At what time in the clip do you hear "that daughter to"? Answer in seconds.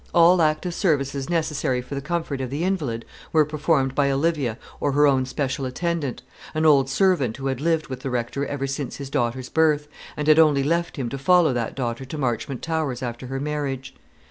11.53-12.17